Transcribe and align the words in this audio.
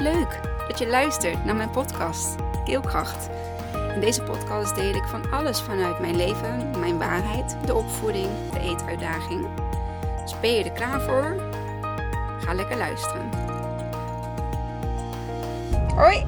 Wat 0.00 0.14
leuk 0.14 0.40
dat 0.68 0.78
je 0.78 0.88
luistert 0.88 1.44
naar 1.44 1.56
mijn 1.56 1.70
podcast 1.70 2.34
Keelkracht. 2.64 3.28
In 3.94 4.00
deze 4.00 4.22
podcast 4.22 4.74
deel 4.74 4.94
ik 4.94 5.04
van 5.04 5.30
alles 5.30 5.60
vanuit 5.60 6.00
mijn 6.00 6.16
leven, 6.16 6.70
mijn 6.78 6.98
waarheid, 6.98 7.56
de 7.66 7.74
opvoeding, 7.74 8.28
de 8.52 8.60
eetuitdaging. 8.60 9.46
Dus 10.22 10.40
ben 10.40 10.52
je 10.52 10.64
er 10.64 10.72
klaar 10.72 11.00
voor? 11.00 11.36
Ga 12.40 12.54
lekker 12.54 12.76
luisteren. 12.76 13.30
Hoi, 15.94 16.26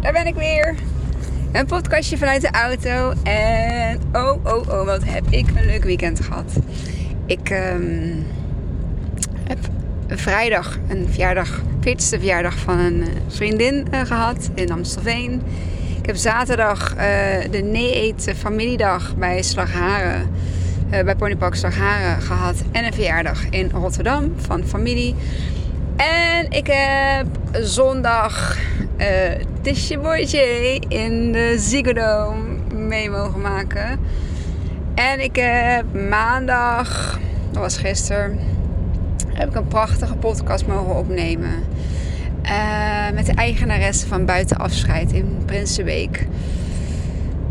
daar 0.00 0.12
ben 0.12 0.26
ik 0.26 0.34
weer. 0.34 0.74
Een 1.52 1.66
podcastje 1.66 2.18
vanuit 2.18 2.40
de 2.40 2.50
auto. 2.50 3.12
En 3.22 4.00
oh, 4.12 4.44
oh, 4.44 4.68
oh, 4.68 4.84
wat 4.84 5.04
heb 5.04 5.24
ik 5.30 5.48
een 5.48 5.66
leuk 5.66 5.84
weekend 5.84 6.20
gehad. 6.20 6.52
Ik 7.26 7.50
ehm, 7.50 8.16
heb 9.44 9.58
vrijdag 10.08 10.78
een 10.88 11.06
verjaardag 11.08 11.62
40ste 11.82 12.18
verjaardag 12.18 12.58
van 12.58 12.78
een 12.78 13.02
eh, 13.02 13.08
vriendin 13.28 13.86
uh, 13.90 14.00
gehad 14.00 14.50
in 14.54 14.72
Amstelveen. 14.72 15.42
Ik 15.98 16.06
heb 16.06 16.16
zaterdag 16.16 16.90
uh, 16.90 17.00
de 17.50 17.62
nee-eet 17.62 18.34
familiedag 18.36 19.16
bij 19.16 19.42
Slagharen, 19.42 20.30
bij 20.90 21.16
Ponypark 21.16 21.54
Slagharen 21.54 22.22
gehad. 22.22 22.62
En 22.72 22.84
een 22.84 22.92
verjaardag 22.92 23.48
in 23.48 23.70
Rotterdam 23.70 24.32
van 24.36 24.64
familie. 24.64 25.14
En 25.96 26.50
ik 26.50 26.66
heb 26.66 27.26
zondag 27.52 28.58
uh, 28.98 29.06
Tisje 29.60 30.80
in 30.88 31.32
de 31.32 31.54
Ziggo 31.58 31.92
Dome 31.92 32.58
mee 32.74 33.10
mogen 33.10 33.40
maken. 33.40 34.00
En 34.94 35.20
ik 35.20 35.36
heb 35.36 36.08
maandag, 36.08 37.18
dat 37.50 37.62
was 37.62 37.76
gisteren 37.76 38.51
heb 39.34 39.48
ik 39.48 39.54
een 39.54 39.68
prachtige 39.68 40.14
podcast 40.14 40.66
mogen 40.66 40.96
opnemen. 40.96 41.64
Uh, 42.44 43.10
met 43.14 43.26
de 43.26 43.32
eigenaresse 43.32 44.06
van 44.06 44.24
Buitenafscheid 44.24 45.12
in 45.12 45.42
Prinsenbeek. 45.46 46.26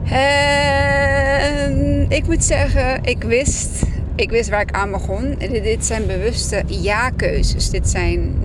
En 0.03 2.05
ik 2.09 2.27
moet 2.27 2.43
zeggen, 2.43 3.03
ik 3.03 3.23
wist, 3.23 3.83
ik 4.15 4.29
wist 4.29 4.49
waar 4.49 4.61
ik 4.61 4.71
aan 4.71 4.91
begon. 4.91 5.35
Dit 5.39 5.85
zijn 5.85 6.05
bewuste 6.05 6.63
ja-keuzes. 6.65 7.69
Dit 7.69 7.89
zijn 7.89 8.35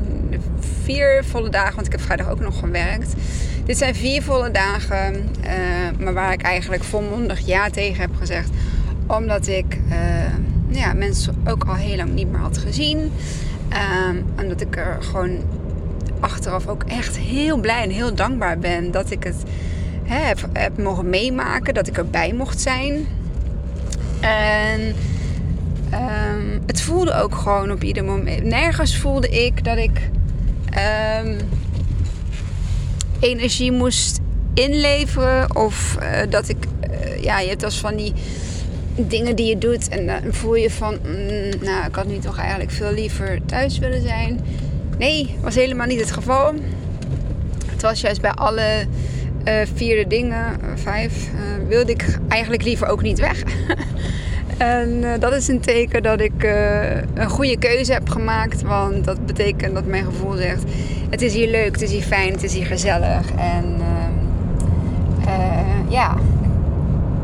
vier 0.82 1.24
volle 1.24 1.48
dagen, 1.48 1.74
want 1.74 1.86
ik 1.86 1.92
heb 1.92 2.00
vrijdag 2.00 2.30
ook 2.30 2.40
nog 2.40 2.58
gewerkt. 2.58 3.14
Dit 3.64 3.78
zijn 3.78 3.94
vier 3.94 4.22
volle 4.22 4.50
dagen, 4.50 5.14
uh, 5.14 5.98
maar 5.98 6.14
waar 6.14 6.32
ik 6.32 6.42
eigenlijk 6.42 6.84
volmondig 6.84 7.46
ja 7.46 7.70
tegen 7.70 8.00
heb 8.00 8.16
gezegd. 8.18 8.50
Omdat 9.06 9.46
ik... 9.46 9.78
Uh, 9.88 9.94
ja, 10.76 10.92
mensen 10.92 11.34
ook 11.46 11.64
al 11.64 11.74
heel 11.74 11.96
lang 11.96 12.12
niet 12.12 12.30
meer 12.30 12.40
had 12.40 12.58
gezien. 12.58 12.98
Um, 12.98 14.24
en 14.36 14.48
dat 14.48 14.60
ik 14.60 14.76
er 14.76 14.98
gewoon 15.00 15.38
achteraf 16.20 16.66
ook 16.66 16.82
echt 16.82 17.16
heel 17.16 17.58
blij 17.58 17.82
en 17.82 17.90
heel 17.90 18.14
dankbaar 18.14 18.58
ben 18.58 18.90
dat 18.90 19.10
ik 19.10 19.24
het 19.24 19.42
hè, 20.04 20.18
heb, 20.18 20.48
heb 20.52 20.78
mogen 20.78 21.08
meemaken, 21.08 21.74
dat 21.74 21.86
ik 21.86 21.96
erbij 21.96 22.32
mocht 22.32 22.60
zijn. 22.60 23.06
En 24.20 24.80
um, 25.92 26.62
het 26.66 26.80
voelde 26.80 27.14
ook 27.14 27.34
gewoon 27.34 27.70
op 27.70 27.82
ieder 27.82 28.04
moment. 28.04 28.44
Nergens 28.44 28.96
voelde 28.96 29.28
ik 29.28 29.64
dat 29.64 29.76
ik 29.76 30.10
um, 31.20 31.38
energie 33.20 33.72
moest 33.72 34.20
inleveren 34.54 35.56
of 35.56 35.96
uh, 36.02 36.30
dat 36.30 36.48
ik, 36.48 36.56
uh, 36.90 37.22
ja, 37.22 37.40
je 37.40 37.48
hebt 37.48 37.64
als 37.64 37.78
van 37.78 37.96
die 37.96 38.12
dingen 38.96 39.36
die 39.36 39.46
je 39.46 39.58
doet. 39.58 39.88
En 39.88 40.06
dan 40.06 40.20
voel 40.28 40.54
je 40.54 40.70
van, 40.70 40.98
mm, 41.02 41.64
nou, 41.64 41.86
ik 41.86 41.94
had 41.94 42.06
nu 42.06 42.18
toch 42.18 42.38
eigenlijk 42.38 42.70
veel 42.70 42.92
liever 42.92 43.38
thuis 43.46 43.78
willen 43.78 44.02
zijn. 44.02 44.40
Nee, 44.98 45.36
was 45.40 45.54
helemaal 45.54 45.86
niet 45.86 46.00
het 46.00 46.10
geval. 46.10 46.52
Het 47.66 47.82
was 47.82 48.00
juist 48.00 48.20
bij 48.20 48.30
alle 48.30 48.86
uh, 49.44 49.54
vierde 49.74 50.06
dingen, 50.06 50.56
uh, 50.62 50.68
vijf, 50.74 51.30
wilde 51.68 51.92
ik 51.92 52.18
eigenlijk 52.28 52.62
liever 52.62 52.86
ook 52.86 53.02
niet 53.02 53.18
weg. 53.18 53.42
en 54.58 55.04
dat 55.20 55.32
is 55.32 55.48
een 55.48 55.60
teken 55.60 56.02
dat 56.02 56.20
ik 56.20 56.42
een 57.14 57.28
goede 57.28 57.58
keuze 57.58 57.92
heb 57.92 58.08
gemaakt. 58.08 58.62
Want 58.62 59.04
dat 59.04 59.26
betekent 59.26 59.74
dat 59.74 59.86
mijn 59.86 60.04
gevoel 60.04 60.36
zegt, 60.36 60.62
het 61.10 61.22
is 61.22 61.34
hier 61.34 61.50
leuk, 61.50 61.72
het 61.72 61.82
is 61.82 61.92
hier 61.92 62.02
fijn, 62.02 62.32
het 62.32 62.42
is 62.42 62.54
hier 62.54 62.66
gezellig. 62.66 63.30
En 63.36 63.80
ja, 65.88 66.16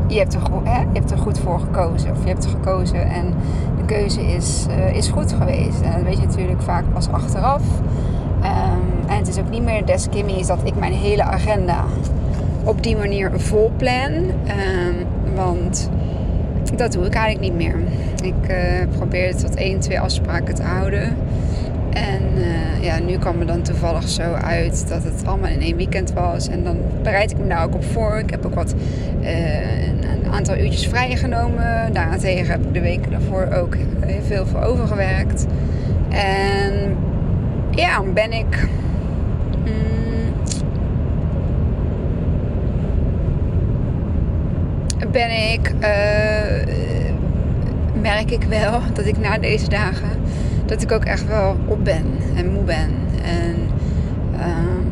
je 0.07 0.17
hebt, 0.17 0.33
er, 0.33 0.41
hè, 0.63 0.79
je 0.79 0.87
hebt 0.93 1.11
er 1.11 1.17
goed 1.17 1.39
voor 1.39 1.59
gekozen. 1.59 2.11
Of 2.11 2.23
je 2.23 2.29
hebt 2.29 2.43
er 2.43 2.49
gekozen 2.49 3.09
en 3.09 3.33
de 3.77 3.85
keuze 3.85 4.21
is, 4.21 4.65
uh, 4.69 4.95
is 4.95 5.07
goed 5.07 5.33
geweest. 5.33 5.81
En 5.81 5.91
dat 5.91 6.03
weet 6.03 6.17
je 6.19 6.25
natuurlijk 6.25 6.61
vaak 6.61 6.83
pas 6.93 7.09
achteraf. 7.11 7.63
Um, 8.43 9.09
en 9.09 9.17
het 9.17 9.27
is 9.27 9.39
ook 9.39 9.49
niet 9.49 9.63
meer 9.63 9.85
des 9.85 10.07
is 10.25 10.47
dat 10.47 10.59
ik 10.63 10.75
mijn 10.75 10.93
hele 10.93 11.23
agenda 11.23 11.83
op 12.63 12.83
die 12.83 12.97
manier 12.97 13.31
vol 13.35 13.71
plan. 13.77 14.13
Um, 14.13 15.05
want 15.35 15.89
dat 16.75 16.91
doe 16.91 17.05
ik 17.05 17.13
eigenlijk 17.13 17.53
niet 17.53 17.65
meer. 17.67 17.79
Ik 18.23 18.49
uh, 18.49 18.97
probeer 18.97 19.35
tot 19.35 19.55
één, 19.55 19.79
twee 19.79 19.99
afspraken 19.99 20.55
te 20.55 20.63
houden. 20.63 21.17
En 21.93 22.21
uh, 22.37 22.83
ja, 22.83 22.99
nu 22.99 23.17
kwam 23.17 23.37
me 23.37 23.45
dan 23.45 23.61
toevallig 23.61 24.09
zo 24.09 24.33
uit 24.33 24.87
dat 24.87 25.03
het 25.03 25.25
allemaal 25.25 25.49
in 25.49 25.61
één 25.61 25.77
weekend 25.77 26.13
was. 26.13 26.47
En 26.47 26.63
dan 26.63 26.77
bereid 27.01 27.31
ik 27.31 27.37
me 27.37 27.47
daar 27.47 27.63
ook 27.63 27.75
op 27.75 27.83
voor. 27.83 28.17
Ik 28.17 28.29
heb 28.29 28.45
ook 28.45 28.55
wat 28.55 28.75
uh, 29.21 29.87
een, 29.87 30.03
een, 30.03 30.31
aantal 30.31 30.57
uurtjes 30.57 30.87
vrijgenomen. 30.87 31.93
Daarentegen 31.93 32.51
heb 32.51 32.65
ik 32.65 32.73
de 32.73 32.81
weken 32.81 33.11
daarvoor 33.11 33.47
ook 33.53 33.75
heel 33.99 34.21
veel 34.21 34.45
voor 34.45 34.61
overgewerkt. 34.61 35.45
En 36.09 36.97
ja, 37.71 38.03
ben 38.13 38.31
ik. 38.31 38.67
Mm, 39.65 40.33
ben 45.11 45.51
ik. 45.51 45.71
Uh, 45.79 46.73
merk 48.01 48.31
ik 48.31 48.43
wel 48.43 48.79
dat 48.93 49.05
ik 49.05 49.17
na 49.17 49.37
deze 49.37 49.69
dagen 49.69 50.09
dat 50.65 50.81
ik 50.81 50.91
ook 50.91 51.05
echt 51.05 51.27
wel 51.27 51.55
op 51.67 51.83
ben 51.83 52.05
en 52.35 52.51
moe 52.51 52.63
ben. 52.63 52.89
En 53.23 53.55
uh, 54.33 54.39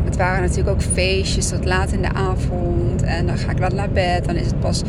het 0.06 0.18
waren 0.18 0.42
natuurlijk 0.42 0.70
ook 0.70 0.82
feestjes 0.82 1.50
tot 1.50 1.66
laat 1.66 1.92
in 1.92 2.02
de 2.02 2.14
avond. 2.14 3.04
En 3.04 3.26
dan 3.26 3.38
ga 3.38 3.52
ik 3.52 3.60
laat 3.60 3.74
naar 3.74 3.90
bed. 3.90 4.26
Dan 4.26 4.36
is 4.36 4.46
het 4.46 4.60
pas 4.60 4.84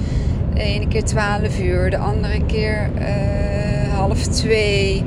de 0.55 0.61
ene 0.61 0.89
keer 0.89 1.05
12 1.05 1.61
uur, 1.61 1.91
de 1.91 1.99
andere 1.99 2.47
keer 2.47 2.91
uh, 2.99 3.95
half 3.95 4.27
twee. 4.27 5.05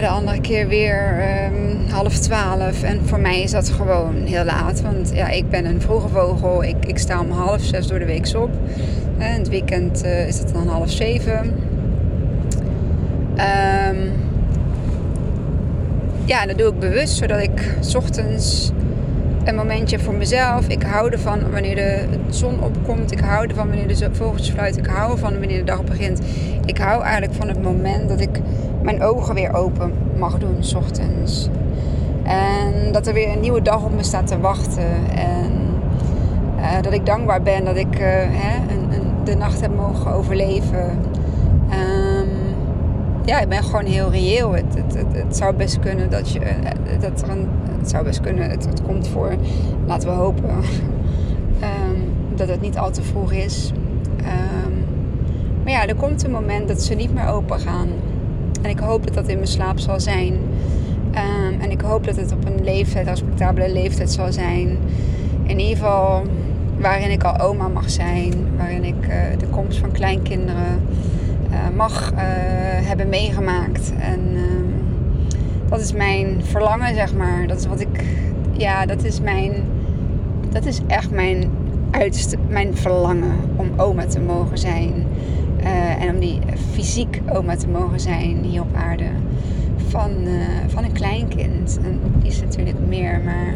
De 0.00 0.08
andere 0.08 0.40
keer 0.40 0.68
weer 0.68 1.22
um, 1.52 1.76
half 1.90 2.18
twaalf. 2.18 2.82
En 2.82 3.00
voor 3.04 3.20
mij 3.20 3.42
is 3.42 3.50
dat 3.50 3.70
gewoon 3.70 4.14
heel 4.24 4.44
laat. 4.44 4.80
Want 4.80 5.10
ja, 5.14 5.28
ik 5.28 5.50
ben 5.50 5.64
een 5.64 5.80
vroege 5.80 6.08
vogel. 6.08 6.64
Ik, 6.64 6.76
ik 6.86 6.98
sta 6.98 7.20
om 7.20 7.30
half 7.30 7.60
zes 7.60 7.86
door 7.86 7.98
de 7.98 8.04
week 8.04 8.32
op. 8.36 8.50
En 9.18 9.38
het 9.38 9.48
weekend 9.48 10.04
uh, 10.04 10.28
is 10.28 10.38
het 10.38 10.52
dan 10.52 10.68
half 10.68 10.90
zeven. 10.90 11.54
Um, 13.36 14.21
ja, 16.32 16.46
dat 16.46 16.58
doe 16.58 16.68
ik 16.68 16.78
bewust, 16.78 17.16
zodat 17.16 17.40
ik 17.40 17.76
ochtends 17.96 18.70
een 19.44 19.54
momentje 19.54 19.98
voor 19.98 20.14
mezelf. 20.14 20.68
Ik 20.68 20.82
hou 20.82 21.10
ervan 21.10 21.50
wanneer 21.50 21.74
de 21.74 22.06
zon 22.28 22.62
opkomt. 22.62 23.12
Ik 23.12 23.20
hou 23.20 23.46
ervan 23.46 23.68
wanneer 23.68 23.88
de 23.88 24.08
vogeltjes 24.12 24.50
fluiten. 24.50 24.82
Ik 24.82 24.90
hou 24.90 25.12
ervan 25.12 25.38
wanneer 25.38 25.58
de 25.58 25.64
dag 25.64 25.84
begint. 25.84 26.20
Ik 26.64 26.78
hou 26.78 27.02
eigenlijk 27.02 27.34
van 27.34 27.48
het 27.48 27.62
moment 27.62 28.08
dat 28.08 28.20
ik 28.20 28.40
mijn 28.82 29.02
ogen 29.02 29.34
weer 29.34 29.54
open 29.54 29.92
mag 30.18 30.38
doen, 30.38 30.56
s 30.60 30.74
ochtends. 30.74 31.48
En 32.22 32.92
dat 32.92 33.06
er 33.06 33.14
weer 33.14 33.32
een 33.32 33.40
nieuwe 33.40 33.62
dag 33.62 33.84
op 33.84 33.94
me 33.94 34.02
staat 34.02 34.26
te 34.26 34.40
wachten. 34.40 35.06
En 35.14 35.50
uh, 36.56 36.82
dat 36.82 36.92
ik 36.92 37.06
dankbaar 37.06 37.42
ben 37.42 37.64
dat 37.64 37.76
ik 37.76 37.94
uh, 37.94 38.06
hè, 38.30 38.74
een, 38.74 38.92
een, 38.92 39.24
de 39.24 39.34
nacht 39.34 39.60
heb 39.60 39.76
mogen 39.76 40.12
overleven. 40.12 40.98
Ja, 43.24 43.40
ik 43.40 43.48
ben 43.48 43.64
gewoon 43.64 43.84
heel 43.84 44.10
reëel. 44.10 44.52
Het, 44.52 44.74
het, 44.74 45.06
het, 45.12 45.36
zou 45.36 45.54
best 45.54 45.78
kunnen 45.78 46.10
dat 46.10 46.30
je. 46.30 46.38
Eh, 46.38 47.00
dat 47.00 47.22
er 47.22 47.30
een, 47.30 47.48
het 47.78 47.90
zou 47.90 48.04
best 48.04 48.20
kunnen, 48.20 48.50
het, 48.50 48.64
het 48.64 48.82
komt 48.82 49.08
voor. 49.08 49.34
Laten 49.86 50.08
we 50.08 50.14
hopen. 50.14 50.50
um, 50.50 52.12
dat 52.36 52.48
het 52.48 52.60
niet 52.60 52.78
al 52.78 52.90
te 52.90 53.02
vroeg 53.02 53.32
is. 53.32 53.72
Um, 54.18 54.84
maar 55.64 55.72
ja, 55.72 55.86
er 55.86 55.94
komt 55.94 56.24
een 56.24 56.30
moment 56.30 56.68
dat 56.68 56.82
ze 56.82 56.94
niet 56.94 57.14
meer 57.14 57.26
open 57.26 57.60
gaan. 57.60 57.88
En 58.62 58.70
ik 58.70 58.78
hoop 58.78 59.04
dat 59.04 59.14
dat 59.14 59.28
in 59.28 59.36
mijn 59.36 59.48
slaap 59.48 59.78
zal 59.78 60.00
zijn. 60.00 60.32
Um, 61.14 61.60
en 61.60 61.70
ik 61.70 61.80
hoop 61.80 62.04
dat 62.04 62.16
het 62.16 62.32
op 62.32 62.46
een 62.46 62.64
leeftijd, 62.64 63.06
respectabele 63.06 63.72
leeftijd 63.72 64.10
zal 64.10 64.32
zijn. 64.32 64.78
In 65.42 65.58
ieder 65.58 65.76
geval 65.76 66.22
waarin 66.78 67.10
ik 67.10 67.24
al 67.24 67.38
oma 67.38 67.68
mag 67.68 67.90
zijn. 67.90 68.32
Waarin 68.56 68.84
ik 68.84 69.06
uh, 69.08 69.14
de 69.38 69.46
komst 69.46 69.78
van 69.78 69.92
kleinkinderen 69.92 70.80
mag 71.74 72.12
uh, 72.12 72.18
hebben 72.88 73.08
meegemaakt. 73.08 73.92
En 73.98 74.20
uh, 74.34 74.40
dat 75.68 75.80
is 75.80 75.92
mijn 75.92 76.44
verlangen, 76.44 76.94
zeg 76.94 77.14
maar. 77.14 77.46
Dat 77.46 77.58
is 77.58 77.66
wat 77.66 77.80
ik. 77.80 78.04
Ja, 78.52 78.86
dat 78.86 79.04
is 79.04 79.20
mijn. 79.20 79.52
Dat 80.50 80.66
is 80.66 80.80
echt 80.86 81.10
mijn 81.10 81.50
uiterste. 81.90 82.36
Mijn 82.48 82.76
verlangen 82.76 83.36
om 83.56 83.70
oma 83.76 84.06
te 84.06 84.20
mogen 84.20 84.58
zijn. 84.58 85.06
en 85.98 86.14
om 86.14 86.20
die 86.20 86.38
fysiek 86.72 87.20
oma 87.32 87.56
te 87.56 87.68
mogen 87.68 88.00
zijn 88.00 88.42
hier 88.42 88.60
op 88.60 88.74
aarde. 88.74 89.04
van, 89.88 90.10
van 90.66 90.84
een 90.84 90.92
kleinkind. 90.92 91.78
En 91.84 92.00
is 92.22 92.40
natuurlijk 92.40 92.76
meer, 92.88 93.20
maar 93.24 93.54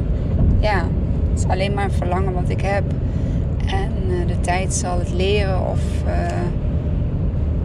ja, 0.60 0.86
het 1.30 1.38
is 1.38 1.46
alleen 1.48 1.74
maar 1.74 1.84
een 1.84 1.90
verlangen 1.90 2.32
wat 2.32 2.48
ik 2.48 2.60
heb. 2.60 2.84
En 3.66 3.92
de 4.26 4.40
tijd 4.40 4.74
zal 4.74 4.98
het 4.98 5.12
leren 5.12 5.66
of, 5.70 5.80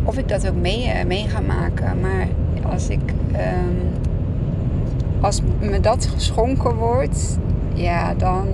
of 0.04 0.18
ik 0.18 0.28
dat 0.28 0.48
ook 0.48 0.56
mee, 0.56 1.06
mee 1.06 1.28
ga 1.28 1.40
maken. 1.40 2.00
Maar 2.00 2.28
als 2.72 2.90
ik 2.90 3.00
um, 3.32 3.92
als 5.22 5.42
me 5.60 5.80
dat 5.80 6.06
geschonken 6.06 6.76
wordt, 6.76 7.38
ja, 7.74 8.14
dan. 8.14 8.48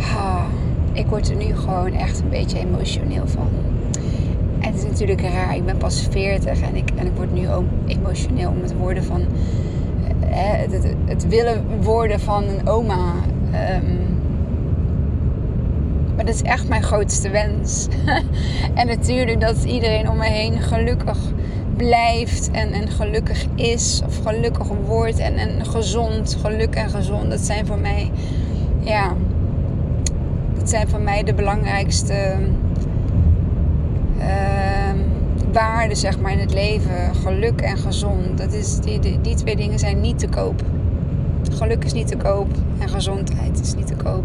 Ah, 0.00 0.44
ik 0.92 1.06
word 1.06 1.30
er 1.30 1.36
nu 1.36 1.54
gewoon 1.54 1.92
echt 1.92 2.20
een 2.20 2.28
beetje 2.28 2.58
emotioneel 2.58 3.26
van. 3.26 3.48
En 4.58 4.72
het 4.72 4.74
is 4.74 4.84
natuurlijk 4.84 5.20
raar, 5.20 5.56
ik 5.56 5.64
ben 5.64 5.76
pas 5.76 6.06
40 6.10 6.60
en 6.60 6.76
ik, 6.76 6.90
en 6.96 7.06
ik 7.06 7.12
word 7.14 7.32
nu 7.32 7.48
ook 7.48 7.64
emotioneel 7.86 8.50
om 8.50 8.62
het 8.62 8.76
worden 8.76 9.04
van. 9.04 9.22
Eh, 10.30 10.38
het, 10.70 10.94
het, 11.04 11.28
willen 11.28 11.64
worden 11.80 12.20
van 12.20 12.44
een 12.44 12.68
oma. 12.68 13.12
Maar 13.50 13.72
dat 16.28 16.36
is 16.36 16.42
echt 16.42 16.68
mijn 16.68 16.82
grootste 16.82 17.30
wens. 17.30 17.88
en 18.74 18.86
natuurlijk 18.86 19.40
dat 19.40 19.64
iedereen 19.64 20.10
om 20.10 20.16
me 20.16 20.26
heen 20.26 20.60
gelukkig 20.60 21.18
blijft 21.76 22.50
en, 22.50 22.72
en 22.72 22.88
gelukkig 22.88 23.46
is 23.54 24.02
of 24.06 24.16
gelukkig 24.22 24.68
wordt 24.86 25.18
en, 25.18 25.36
en 25.36 25.66
gezond, 25.66 26.38
geluk 26.40 26.74
en 26.74 26.90
gezond. 26.90 27.30
Dat 27.30 27.40
zijn 27.40 27.66
voor 27.66 27.78
mij, 27.78 28.10
ja, 28.80 29.14
dat 30.58 30.68
zijn 30.68 30.88
voor 30.88 31.00
mij 31.00 31.22
de 31.22 31.34
belangrijkste 31.34 32.36
uh, 34.18 34.24
waarden 35.52 35.96
zeg 35.96 36.20
maar 36.20 36.32
in 36.32 36.38
het 36.38 36.54
leven. 36.54 37.14
Geluk 37.14 37.60
en 37.60 37.78
gezond. 37.78 38.38
Dat 38.38 38.52
is, 38.52 38.78
die, 38.78 38.98
die, 38.98 39.20
die 39.20 39.34
twee 39.34 39.56
dingen 39.56 39.78
zijn 39.78 40.00
niet 40.00 40.18
te 40.18 40.28
koop. 40.28 40.62
Geluk 41.50 41.84
is 41.84 41.92
niet 41.92 42.08
te 42.08 42.16
koop 42.16 42.48
en 42.78 42.88
gezondheid 42.88 43.60
is 43.60 43.74
niet 43.74 43.86
te 43.86 43.96
koop. 43.96 44.24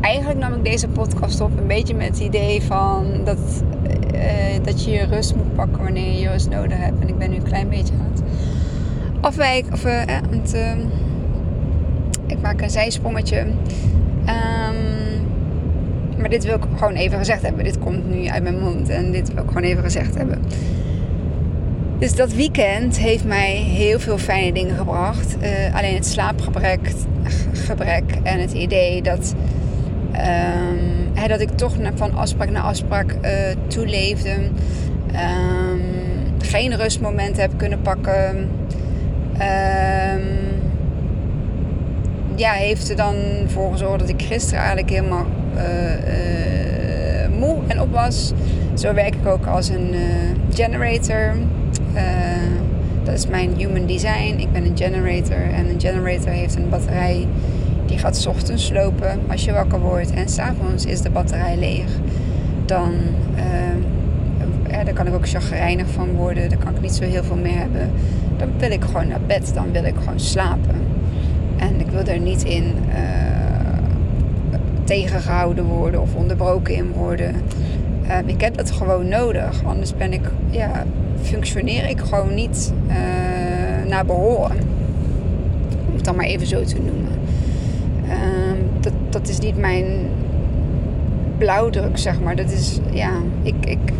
En 0.00 0.04
eigenlijk 0.04 0.38
nam 0.38 0.52
ik 0.52 0.64
deze 0.64 0.88
podcast 0.88 1.40
op 1.40 1.58
een 1.58 1.66
beetje 1.66 1.94
met 1.94 2.08
het 2.08 2.18
idee 2.18 2.62
van 2.62 3.06
dat 3.24 3.62
uh, 4.14 4.64
dat 4.64 4.84
je 4.84 4.90
je 4.90 5.04
rust 5.04 5.34
moet 5.34 5.54
pakken 5.54 5.82
wanneer 5.82 6.12
je 6.12 6.18
je 6.18 6.28
rust 6.28 6.48
nodig 6.50 6.78
hebt. 6.78 7.00
En 7.00 7.08
ik 7.08 7.18
ben 7.18 7.30
nu 7.30 7.36
een 7.36 7.42
klein 7.42 7.68
beetje 7.68 7.94
aan 7.94 8.10
het 8.12 8.22
afwijken. 9.20 9.72
Of, 9.72 9.84
uh, 9.84 10.00
het, 10.06 10.54
uh, 10.54 10.72
ik 12.26 12.40
maak 12.40 12.60
een 12.60 12.70
zijsprongetje. 12.70 13.38
Um, 13.40 15.26
maar 16.18 16.28
dit 16.28 16.44
wil 16.44 16.54
ik 16.54 16.62
gewoon 16.76 16.94
even 16.94 17.18
gezegd 17.18 17.42
hebben. 17.42 17.64
Dit 17.64 17.78
komt 17.78 18.10
nu 18.10 18.26
uit 18.26 18.42
mijn 18.42 18.58
mond 18.58 18.88
en 18.88 19.12
dit 19.12 19.34
wil 19.34 19.42
ik 19.42 19.48
gewoon 19.48 19.62
even 19.62 19.82
gezegd 19.82 20.14
hebben. 20.14 20.42
Dus 21.98 22.14
dat 22.14 22.32
weekend 22.32 22.98
heeft 22.98 23.24
mij 23.24 23.52
heel 23.52 23.98
veel 23.98 24.18
fijne 24.18 24.52
dingen 24.52 24.76
gebracht. 24.76 25.36
Uh, 25.42 25.76
alleen 25.76 25.94
het 25.94 26.06
slaapgebrek 26.06 26.94
gebrek 27.66 28.04
en 28.22 28.40
het 28.40 28.52
idee 28.52 29.02
dat 29.02 29.34
um, 30.12 31.28
dat 31.28 31.40
ik 31.40 31.50
toch 31.50 31.74
van 31.94 32.14
afspraak 32.14 32.50
naar 32.50 32.62
afspraak 32.62 33.16
uh, 33.24 33.30
toeleefde. 33.66 34.30
Um, 34.30 35.82
geen 36.38 36.76
rustmoment 36.76 37.36
heb 37.36 37.50
kunnen 37.56 37.80
pakken. 37.82 38.36
Um, 39.32 40.22
ja, 42.34 42.52
heeft 42.52 42.90
er 42.90 42.96
dan 42.96 43.14
voor 43.46 43.72
gezorgd 43.72 43.98
dat 43.98 44.08
ik 44.08 44.22
gisteren 44.22 44.58
eigenlijk 44.58 44.90
helemaal 44.90 45.26
uh, 45.56 45.62
uh, 45.92 47.38
moe 47.38 47.58
en 47.66 47.80
op 47.80 47.92
was. 47.92 48.32
Zo 48.74 48.94
werk 48.94 49.14
ik 49.14 49.26
ook 49.26 49.46
als 49.46 49.68
een 49.68 49.94
generator. 50.52 51.34
dat 53.04 53.14
is 53.14 53.26
mijn 53.26 53.54
human 53.56 53.86
design. 53.86 54.34
Ik 54.38 54.52
ben 54.52 54.64
een 54.64 54.76
generator 54.76 55.52
en 55.54 55.68
een 55.68 55.80
generator 55.80 56.32
heeft 56.32 56.56
een 56.56 56.68
batterij 56.68 57.26
die 57.88 57.98
gaat 57.98 58.26
ochtends 58.26 58.72
lopen 58.72 59.20
als 59.30 59.44
je 59.44 59.52
wakker 59.52 59.80
wordt 59.80 60.10
en 60.10 60.28
s'avonds 60.28 60.84
is 60.84 61.00
de 61.00 61.10
batterij 61.10 61.56
leeg. 61.56 61.86
Dan, 62.66 62.92
uh, 63.36 64.70
ja, 64.70 64.84
daar 64.84 64.94
kan 64.94 65.06
ik 65.06 65.14
ook 65.14 65.28
chagrijnig 65.28 65.86
van 65.88 66.10
worden. 66.12 66.48
Dan 66.48 66.58
kan 66.58 66.74
ik 66.74 66.80
niet 66.80 66.92
zo 66.92 67.04
heel 67.04 67.24
veel 67.24 67.36
meer 67.36 67.58
hebben. 67.58 67.90
Dan 68.36 68.48
wil 68.58 68.70
ik 68.70 68.84
gewoon 68.84 69.08
naar 69.08 69.20
bed. 69.26 69.50
Dan 69.54 69.72
wil 69.72 69.84
ik 69.84 69.94
gewoon 69.98 70.20
slapen. 70.20 70.76
En 71.56 71.80
ik 71.80 71.86
wil 71.86 72.04
er 72.04 72.20
niet 72.20 72.44
in 72.44 72.64
uh, 72.88 72.94
tegengehouden 74.84 75.64
worden 75.64 76.00
of 76.00 76.14
onderbroken 76.14 76.74
in 76.74 76.92
worden. 76.92 77.34
Uh, 78.06 78.16
ik 78.26 78.40
heb 78.40 78.56
dat 78.56 78.70
gewoon 78.70 79.08
nodig. 79.08 79.64
Anders 79.64 79.96
ben 79.96 80.12
ik, 80.12 80.30
ja, 80.50 80.84
functioneer 81.22 81.88
ik 81.88 82.00
gewoon 82.00 82.34
niet 82.34 82.72
uh, 82.88 82.94
naar 83.88 84.04
behoren. 84.04 84.56
Om 85.88 85.94
het 85.94 86.04
dan 86.04 86.16
maar 86.16 86.24
even 86.24 86.46
zo 86.46 86.64
te 86.64 86.76
noemen. 86.76 87.07
Ehm, 88.88 89.10
dat, 89.10 89.28
is 89.28 89.38
niet 89.38 89.56
mijn 89.56 89.84
blauwdruk, 91.38 91.98
zeg 91.98 92.20
maar. 92.20 92.36
Dat 92.36 92.50
is, 92.50 92.78
ja, 92.92 93.12
ik, 93.42 93.54
ik, 93.64 93.92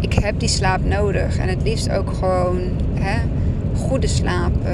ik 0.00 0.12
heb 0.14 0.40
die 0.40 0.48
slaap 0.48 0.84
nodig. 0.84 1.38
En 1.38 1.48
het 1.48 1.62
liefst 1.62 1.90
ook 1.90 2.12
gewoon 2.12 2.58
hè, 2.94 3.18
goede 3.74 4.06
slaap. 4.06 4.52
Uh, 4.64 4.70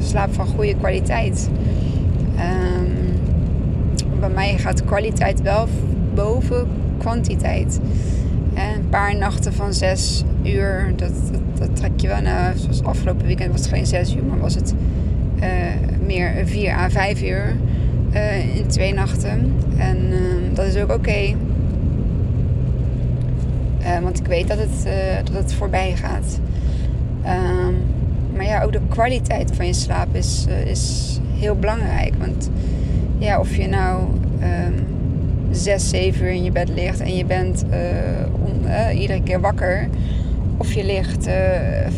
slaap 0.00 0.34
van 0.34 0.46
goede 0.46 0.74
kwaliteit. 0.74 1.50
Um, 2.34 2.92
bij 4.20 4.28
mij 4.28 4.58
gaat 4.58 4.84
kwaliteit 4.84 5.42
wel 5.42 5.68
boven 6.14 6.68
kwantiteit. 6.98 7.80
een 8.54 8.88
paar 8.88 9.16
nachten 9.16 9.52
van 9.52 9.72
zes 9.72 10.24
uur, 10.42 10.92
dat, 10.96 11.12
dat, 11.58 11.76
trek 11.76 11.90
je 11.96 12.08
wel 12.08 12.20
naar. 12.20 12.56
Zoals 12.56 12.84
afgelopen 12.84 13.26
weekend 13.26 13.52
was 13.52 13.60
het 13.60 13.70
geen 13.70 13.86
zes 13.86 14.14
uur, 14.16 14.24
maar 14.24 14.38
was 14.38 14.54
het 14.54 14.74
uh, 15.40 15.44
meer 16.06 16.32
4 16.44 16.74
à 16.74 16.90
5 16.90 17.22
uur 17.22 17.56
uh, 18.14 18.56
in 18.56 18.66
twee 18.66 18.94
nachten. 18.94 19.54
En 19.76 19.96
uh, 20.10 20.18
dat 20.52 20.66
is 20.66 20.76
ook 20.76 20.82
oké. 20.82 20.92
Okay. 20.92 21.36
want 24.02 24.18
ik 24.18 24.26
weet 24.26 24.48
dat 24.48 24.58
het, 24.58 24.88
dat 25.24 25.34
het 25.42 25.54
voorbij 25.54 25.96
gaat. 25.96 26.40
Um, 27.26 27.76
maar 28.36 28.44
ja, 28.44 28.62
ook 28.62 28.72
de 28.72 28.80
kwaliteit 28.88 29.50
van 29.56 29.66
je 29.66 29.72
slaap 29.72 30.14
is, 30.14 30.46
is 30.64 31.18
heel 31.32 31.56
belangrijk. 31.56 32.14
Want 32.18 32.50
ja, 33.18 33.38
of 33.40 33.56
je 33.56 33.66
nou 33.66 34.02
um, 34.42 34.74
zes, 35.50 35.88
zeven 35.88 36.24
uur 36.24 36.32
in 36.32 36.44
je 36.44 36.52
bed 36.52 36.68
ligt 36.68 37.00
en 37.00 37.16
je 37.16 37.24
bent 37.24 37.64
iedere 38.94 39.22
keer 39.22 39.40
wakker. 39.40 39.88
Of 40.56 40.72
je 40.72 40.84
ligt 40.84 41.28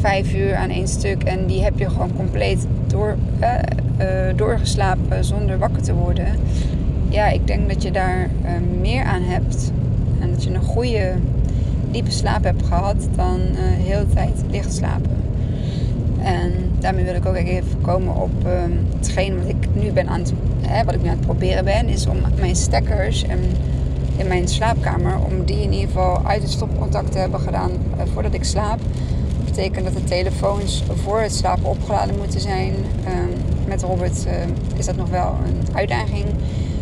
vijf 0.01 0.35
uur 0.35 0.55
aan 0.55 0.71
één 0.71 0.89
stuk 0.89 1.23
en 1.23 1.47
die 1.47 1.63
heb 1.63 1.79
je 1.79 1.91
gewoon 1.91 2.17
compleet 2.17 2.67
door, 2.87 3.17
uh, 3.41 4.07
doorgeslapen 4.37 5.25
zonder 5.25 5.59
wakker 5.59 5.83
te 5.83 5.95
worden. 5.95 6.27
Ja, 7.09 7.29
ik 7.29 7.47
denk 7.47 7.69
dat 7.69 7.83
je 7.83 7.91
daar 7.91 8.31
meer 8.81 9.05
aan 9.05 9.23
hebt. 9.23 9.73
En 10.21 10.31
dat 10.31 10.45
je 10.45 10.51
een 10.51 10.63
goede, 10.63 11.13
diepe 11.91 12.11
slaap 12.11 12.45
hebt 12.45 12.67
gehad 12.67 13.09
dan 13.17 13.41
heel 13.59 13.99
de 13.99 14.15
tijd 14.15 14.43
licht 14.51 14.75
slapen. 14.75 15.17
En 16.23 16.53
daarmee 16.79 17.05
wil 17.05 17.15
ik 17.15 17.27
ook 17.27 17.35
even 17.35 17.81
komen 17.81 18.17
op 18.17 18.31
uh, 18.47 18.53
hetgeen 18.99 19.37
wat 19.37 19.49
ik 19.49 19.69
nu 19.73 19.91
ben 19.91 20.09
aan 20.09 20.21
het, 20.21 20.33
wat 20.85 20.95
ik 20.95 21.03
nu 21.03 21.09
aan 21.09 21.17
het 21.17 21.27
proberen 21.27 21.65
ben, 21.65 21.89
is 21.89 22.07
om 22.07 22.17
mijn 22.41 22.57
stekkers 22.57 23.23
en 23.23 23.39
in 24.17 24.27
mijn 24.27 24.49
slaapkamer, 24.49 25.19
om 25.19 25.45
die 25.45 25.63
in 25.63 25.73
ieder 25.73 25.89
geval 25.89 26.21
uit 26.25 26.43
het 26.43 26.51
stopcontact 26.51 27.13
te 27.13 27.19
hebben 27.19 27.41
gedaan 27.41 27.71
voordat 28.13 28.35
ik 28.35 28.45
slaap 28.45 28.79
betekent 29.57 29.85
dat 29.85 29.95
de 29.95 30.05
telefoons 30.05 30.83
voor 30.95 31.21
het 31.21 31.35
slapen 31.35 31.65
opgeladen 31.65 32.17
moeten 32.17 32.41
zijn. 32.41 32.75
Um, 33.09 33.33
met 33.67 33.83
Robert 33.83 34.27
uh, 34.27 34.33
is 34.77 34.87
dat 34.87 34.97
nog 34.97 35.09
wel 35.09 35.35
een 35.45 35.77
uitdaging. 35.77 36.25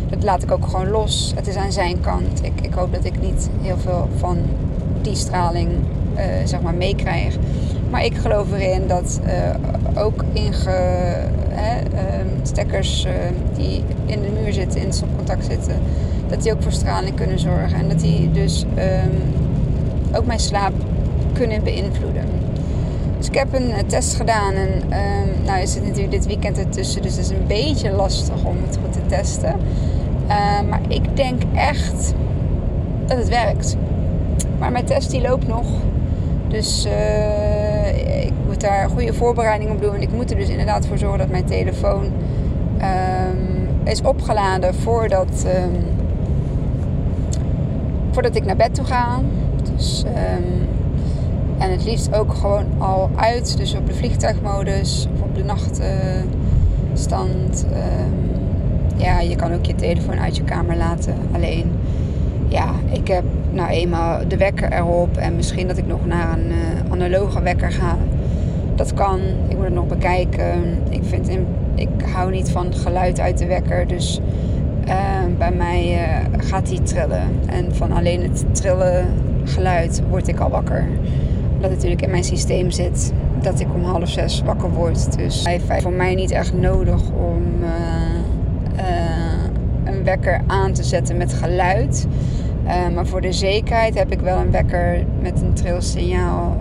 Dat 0.09 0.23
laat 0.23 0.43
ik 0.43 0.51
ook 0.51 0.65
gewoon 0.65 0.89
los. 0.89 1.33
Het 1.35 1.47
is 1.47 1.55
aan 1.55 1.71
zijn 1.71 1.99
kant. 1.99 2.43
Ik, 2.43 2.61
ik 2.61 2.73
hoop 2.73 2.93
dat 2.93 3.05
ik 3.05 3.21
niet 3.21 3.49
heel 3.61 3.77
veel 3.77 4.09
van 4.17 4.37
die 5.01 5.15
straling 5.15 5.71
uh, 5.71 6.21
zeg 6.45 6.61
maar 6.61 6.73
meekrijg. 6.73 7.37
Maar 7.89 8.05
ik 8.05 8.15
geloof 8.17 8.51
erin 8.51 8.87
dat 8.87 9.19
uh, 9.25 10.03
ook 10.03 10.23
inge, 10.33 10.69
hè, 11.49 11.79
ehm, 11.79 12.27
stekkers 12.43 13.07
die 13.55 13.83
in 14.05 14.21
de 14.21 14.29
muur 14.41 14.53
zitten, 14.53 14.79
in 14.79 14.85
het 14.85 14.95
stopcontact 14.95 15.45
zitten, 15.45 15.75
dat 16.27 16.43
die 16.43 16.53
ook 16.53 16.61
voor 16.61 16.71
straling 16.71 17.15
kunnen 17.15 17.39
zorgen. 17.39 17.77
En 17.77 17.89
dat 17.89 17.99
die 17.99 18.31
dus 18.31 18.65
um, 18.77 19.21
ook 20.15 20.25
mijn 20.25 20.39
slaap 20.39 20.73
kunnen 21.33 21.63
beïnvloeden. 21.63 22.23
Dus 23.17 23.27
ik 23.27 23.35
heb 23.35 23.53
een 23.53 23.71
eh, 23.71 23.83
test 23.87 24.15
gedaan 24.15 24.53
en 24.53 24.69
um, 24.69 25.45
nou 25.45 25.61
is 25.61 25.75
het 25.75 25.83
natuurlijk 25.83 26.11
dit 26.11 26.25
weekend 26.25 26.57
ertussen, 26.57 27.01
dus 27.01 27.15
het 27.15 27.25
is 27.25 27.29
een 27.29 27.47
beetje 27.47 27.91
lastig 27.91 28.43
om 28.43 28.57
het 28.67 28.77
goed 28.83 28.93
te 28.93 29.05
testen. 29.07 29.55
Uh, 30.27 30.61
maar 30.69 30.81
ik 30.87 31.15
denk 31.15 31.41
echt 31.53 32.13
dat 33.05 33.17
het 33.17 33.29
werkt. 33.29 33.75
Maar 34.59 34.71
mijn 34.71 34.85
test 34.85 35.11
die 35.11 35.21
loopt 35.21 35.47
nog. 35.47 35.65
Dus 36.47 36.85
uh, 36.85 38.23
ik 38.25 38.33
moet 38.45 38.61
daar 38.61 38.89
goede 38.89 39.13
voorbereiding 39.13 39.71
op 39.71 39.81
doen. 39.81 40.01
Ik 40.01 40.11
moet 40.11 40.31
er 40.31 40.37
dus 40.37 40.49
inderdaad 40.49 40.87
voor 40.87 40.97
zorgen 40.97 41.17
dat 41.17 41.29
mijn 41.29 41.45
telefoon 41.45 42.03
um, 42.03 43.67
is 43.83 44.01
opgeladen 44.01 44.75
voordat, 44.75 45.45
um, 45.45 46.04
voordat 48.15 48.35
ik 48.35 48.45
naar 48.45 48.55
bed 48.55 48.75
toe 48.75 48.85
ga. 48.85 49.19
Dus 49.75 50.03
En 51.57 51.71
het 51.71 51.85
liefst 51.85 52.13
ook 52.13 52.33
gewoon 52.33 52.65
al 52.77 53.09
uit. 53.15 53.57
Dus 53.57 53.75
op 53.75 53.87
de 53.87 53.93
vliegtuigmodus 53.93 55.07
of 55.13 55.21
op 55.21 55.35
de 55.35 55.43
nachtstand. 55.43 57.65
Ehm, 57.73 58.11
ja, 58.95 59.19
je 59.19 59.35
kan 59.35 59.53
ook 59.53 59.65
je 59.65 59.75
telefoon 59.75 60.19
uit 60.19 60.35
je 60.35 60.43
kamer 60.43 60.77
laten. 60.77 61.15
Alleen, 61.31 61.71
ja, 62.47 62.69
ik 62.91 63.07
heb 63.07 63.23
nou 63.51 63.69
eenmaal 63.69 64.27
de 64.27 64.37
wekker 64.37 64.71
erop. 64.71 65.17
En 65.17 65.35
misschien 65.35 65.67
dat 65.67 65.77
ik 65.77 65.87
nog 65.87 66.05
naar 66.05 66.37
een 66.37 66.47
uh, 66.47 66.55
analoge 66.91 67.41
wekker 67.41 67.71
ga. 67.71 67.97
Dat 68.75 68.93
kan. 68.93 69.19
Ik 69.47 69.55
moet 69.55 69.65
het 69.65 69.73
nog 69.73 69.87
bekijken. 69.87 70.77
Ik, 70.89 71.03
vind, 71.03 71.29
ik 71.75 71.89
hou 72.13 72.31
niet 72.31 72.51
van 72.51 72.73
geluid 72.73 73.19
uit 73.19 73.37
de 73.37 73.45
wekker. 73.45 73.87
Dus 73.87 74.19
ehm, 74.85 75.37
bij 75.37 75.51
mij 75.51 75.93
uh, 75.93 76.47
gaat 76.47 76.67
die 76.67 76.81
trillen. 76.81 77.39
En 77.45 77.75
van 77.75 77.91
alleen 77.91 78.21
het 78.21 78.45
trillen 78.51 79.05
geluid 79.43 80.01
word 80.09 80.27
ik 80.27 80.39
al 80.39 80.49
wakker. 80.49 80.87
Dat 81.59 81.69
natuurlijk 81.69 82.01
in 82.01 82.09
mijn 82.09 82.23
systeem 82.23 82.71
zit 82.71 83.13
dat 83.41 83.59
ik 83.59 83.73
om 83.73 83.83
half 83.83 84.09
zes 84.09 84.41
wakker 84.41 84.69
word. 84.69 85.17
Dus 85.17 85.43
hij 85.43 85.55
is 85.55 85.83
voor 85.83 85.91
mij 85.91 86.15
niet 86.15 86.31
echt 86.31 86.53
nodig 86.53 87.01
om 87.09 87.43
uh, 87.61 87.69
uh, 88.79 89.93
een 89.93 90.03
wekker 90.03 90.41
aan 90.47 90.71
te 90.71 90.83
zetten 90.83 91.17
met 91.17 91.33
geluid. 91.33 92.07
Uh, 92.65 92.71
maar 92.95 93.05
voor 93.05 93.21
de 93.21 93.31
zekerheid 93.31 93.97
heb 93.97 94.11
ik 94.11 94.19
wel 94.19 94.37
een 94.37 94.51
wekker 94.51 95.05
met 95.21 95.41
een 95.41 95.53
trilsignaal 95.53 96.57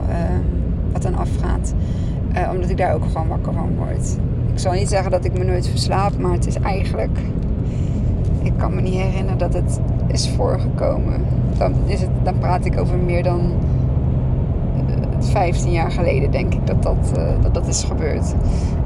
wat 0.92 1.02
dan 1.02 1.14
afgaat. 1.14 1.74
omdat 2.52 2.70
ik 2.70 2.76
daar 2.76 2.94
ook 2.94 3.04
gewoon 3.04 3.28
wakker 3.28 3.52
van 3.52 3.76
word. 3.76 4.16
Ik 4.52 4.58
zal 4.58 4.72
niet 4.72 4.88
zeggen 4.88 5.10
dat 5.10 5.24
ik 5.24 5.38
me 5.38 5.44
nooit 5.44 5.68
verslaap, 5.68 6.18
maar 6.18 6.32
het 6.32 6.46
is 6.46 6.56
eigenlijk. 6.56 7.18
Ik 8.44 8.52
kan 8.56 8.74
me 8.74 8.80
niet 8.80 8.94
herinneren 8.94 9.38
dat 9.38 9.54
het 9.54 9.80
is 10.06 10.30
voorgekomen. 10.30 11.24
Dan, 11.58 11.72
is 11.86 12.00
het, 12.00 12.10
dan 12.22 12.38
praat 12.38 12.64
ik 12.64 12.80
over 12.80 12.96
meer 12.96 13.22
dan 13.22 13.52
15 15.18 15.72
jaar 15.72 15.90
geleden 15.90 16.30
denk 16.30 16.54
ik 16.54 16.66
dat 16.66 16.82
dat, 16.82 17.12
uh, 17.16 17.24
dat, 17.42 17.54
dat 17.54 17.66
is 17.66 17.84
gebeurd. 17.84 18.34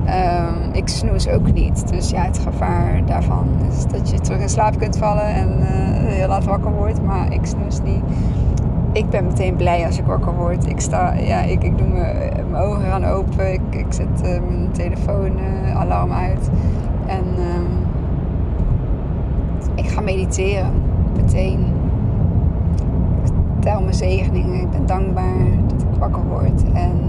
Um, 0.07 0.73
ik 0.73 0.89
snoes 0.89 1.29
ook 1.29 1.53
niet. 1.53 1.89
Dus 1.89 2.11
ja, 2.11 2.23
het 2.23 2.39
gevaar 2.39 3.07
daarvan 3.07 3.49
is 3.71 3.87
dat 3.87 4.11
je 4.11 4.21
terug 4.21 4.41
in 4.41 4.49
slaap 4.49 4.79
kunt 4.79 4.99
vallen 4.99 5.35
en 5.35 5.49
uh, 5.59 5.67
heel 6.13 6.29
laat 6.29 6.45
wakker 6.45 6.73
wordt. 6.73 7.03
Maar 7.03 7.33
ik 7.33 7.47
snoes 7.47 7.83
niet. 7.83 8.03
Ik 8.93 9.11
ben 9.11 9.27
meteen 9.27 9.57
blij 9.57 9.87
als 9.87 9.99
ik 9.99 10.05
wakker 10.05 10.35
word. 10.35 10.67
Ik, 10.67 10.81
sta, 10.81 11.15
ja, 11.15 11.41
ik, 11.41 11.63
ik 11.63 11.79
doe 11.79 11.87
mijn 11.89 12.57
ogen 12.57 12.83
gaan 12.83 13.05
open. 13.05 13.53
Ik, 13.53 13.61
ik 13.71 13.87
zet 13.89 14.21
mijn 14.23 14.71
telefoon 14.73 15.39
alarm 15.75 16.13
uit. 16.13 16.51
En 17.07 17.25
ik 17.25 17.68
ga 19.99 20.05
mediteren. 20.05 20.73
Meteen. 21.17 21.61
Ik 23.25 23.33
tel 23.61 23.81
mijn 23.81 23.95
zegeningen. 23.95 24.61
Ik 24.61 24.71
ben 24.71 24.87
dankbaar 24.87 25.47
wakker 25.99 26.23
word. 26.23 26.63
En, 26.73 27.01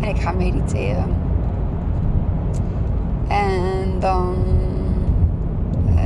en 0.00 0.08
ik 0.08 0.16
ga 0.16 0.32
mediteren. 0.32 1.04
En 3.28 3.98
dan 3.98 4.34
uh, 5.86 6.00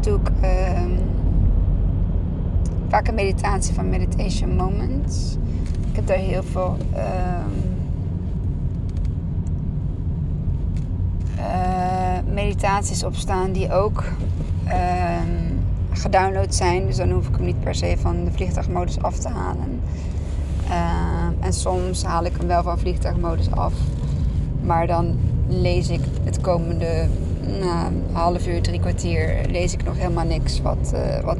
doe 0.00 0.18
ik 0.18 0.30
uh, 0.42 0.80
vaak 2.88 3.08
een 3.08 3.14
meditatie 3.14 3.74
van 3.74 3.88
Meditation 3.88 4.56
Moments. 4.56 5.36
Ik 5.90 5.96
heb 5.96 6.06
daar 6.06 6.16
heel 6.16 6.42
veel 6.42 6.76
uh, 6.94 7.61
meditaties 12.32 13.04
op 13.04 13.14
staan 13.14 13.52
die 13.52 13.72
ook 13.72 14.04
ehm, 14.66 15.52
gedownload 15.92 16.54
zijn. 16.54 16.86
Dus 16.86 16.96
dan 16.96 17.10
hoef 17.10 17.28
ik 17.28 17.36
hem 17.36 17.44
niet 17.44 17.60
per 17.60 17.74
se 17.74 17.96
van 17.98 18.24
de 18.24 18.30
vliegtuigmodus 18.30 19.02
af 19.02 19.18
te 19.18 19.28
halen. 19.28 19.80
Uh, 20.68 21.46
en 21.46 21.52
soms 21.52 22.04
haal 22.04 22.24
ik 22.24 22.36
hem 22.36 22.46
wel 22.46 22.62
van 22.62 22.78
vliegtuigmodus 22.78 23.50
af. 23.50 23.72
Maar 24.62 24.86
dan 24.86 25.18
lees 25.48 25.88
ik 25.88 26.00
het 26.24 26.40
komende 26.40 27.08
uh, 27.60 27.86
half 28.12 28.46
uur, 28.46 28.62
drie 28.62 28.80
kwartier, 28.80 29.44
lees 29.50 29.72
ik 29.72 29.84
nog 29.84 29.96
helemaal 29.96 30.24
niks 30.24 30.60
wat, 30.60 30.92
uh, 30.94 31.20
wat, 31.20 31.38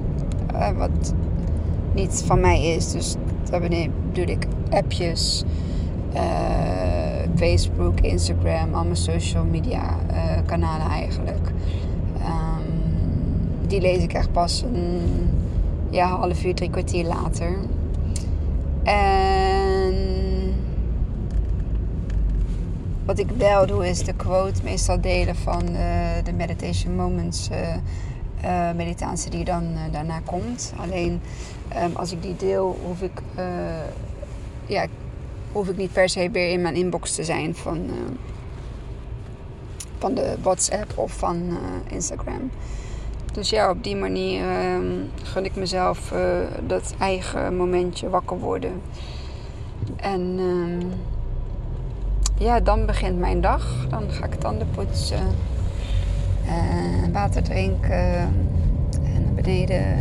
eh, 0.55 0.71
wat 0.71 1.15
niet 1.95 2.23
van 2.27 2.41
mij 2.41 2.75
is. 2.75 2.91
Dus 2.91 3.15
daar 3.51 3.61
bedoel 3.61 4.35
ik 4.35 4.47
appjes, 4.71 5.45
eh, 6.13 6.23
Facebook, 7.37 8.01
Instagram, 8.01 8.75
al 8.75 8.85
mijn 8.85 8.97
social 8.97 9.45
media 9.45 9.97
kanalen 10.53 10.89
eigenlijk 10.89 11.53
die 13.73 13.81
lees 13.81 14.03
ik 14.03 14.13
echt 14.13 14.33
pas 14.33 14.63
een 14.63 15.31
ja, 15.91 16.07
half 16.07 16.45
uur, 16.45 16.55
drie 16.55 16.71
kwartier 16.71 17.05
later. 17.05 17.57
En 18.83 19.95
wat 23.05 23.19
ik 23.19 23.31
wel 23.37 23.67
doe 23.67 23.89
is 23.89 24.05
de 24.05 24.13
quote 24.13 24.61
meestal 24.65 25.01
delen 25.01 25.37
van 25.37 25.63
de 26.25 26.33
Meditation 26.37 26.95
Moments 26.95 27.49
uh, 28.45 28.71
meditatie 28.77 29.31
die 29.31 29.45
dan 29.45 29.63
uh, 29.63 29.79
daarna 29.93 30.21
komt. 30.25 30.73
Alleen 30.77 31.21
um, 31.83 31.97
als 31.97 32.13
ik 32.13 32.23
die 32.23 32.37
deel, 32.37 32.79
hoef 32.87 33.03
ik, 33.03 33.23
ja, 34.67 34.87
hoef 35.53 35.69
ik 35.69 35.77
niet 35.77 35.93
per 35.93 36.09
se 36.09 36.31
weer 36.31 36.51
in 36.51 36.63
mijn 36.63 36.75
inbox 36.75 37.15
te 37.15 37.25
zijn 37.25 37.55
van, 37.55 37.91
van 40.03 40.15
de 40.15 40.37
WhatsApp 40.43 40.93
of 40.99 41.13
van 41.13 41.59
Instagram. 41.89 42.51
Dus 43.33 43.51
ja, 43.51 43.71
op 43.71 43.85
die 43.85 43.97
manier 43.97 44.45
uh, 44.45 44.79
gun 45.23 45.45
ik 45.45 45.57
mezelf 45.57 46.13
uh, 46.13 46.21
dat 46.67 46.95
eigen 46.99 47.57
momentje 47.57 48.11
wakker 48.11 48.39
worden. 48.39 48.73
En 49.97 50.39
uh, 50.39 50.87
ja, 52.39 52.61
dan 52.61 52.87
begint 52.87 53.19
mijn 53.19 53.41
dag. 53.41 53.87
Dan 53.89 54.11
ga 54.11 54.25
ik 54.25 54.35
tanden 54.35 54.69
poetsen, 54.71 55.27
uh, 56.47 57.13
water 57.13 57.43
drinken 57.43 58.19
en 59.05 59.23
naar 59.25 59.35
beneden 59.35 59.99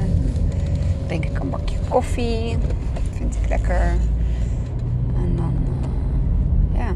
drink 1.08 1.26
ik 1.26 1.40
een 1.40 1.50
bakje 1.50 1.78
koffie. 1.90 2.58
Dat 2.94 3.04
vind 3.18 3.36
ik 3.36 3.50
lekker. 3.50 3.82
En 5.16 5.36
dan 5.36 5.54
ja, 6.74 6.94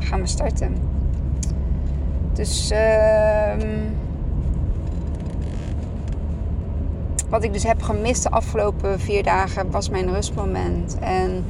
gaan 0.00 0.20
we 0.20 0.26
starten. 0.26 0.93
Dus 2.34 2.70
ehm, 2.70 3.68
wat 7.28 7.44
ik 7.44 7.52
dus 7.52 7.62
heb 7.62 7.82
gemist 7.82 8.22
de 8.22 8.30
afgelopen 8.30 9.00
vier 9.00 9.22
dagen 9.22 9.70
was 9.70 9.88
mijn 9.88 10.12
rustmoment. 10.12 10.98
En 11.00 11.44